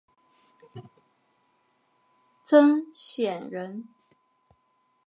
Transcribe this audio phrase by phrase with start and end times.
[2.43, 3.87] 曾铣人。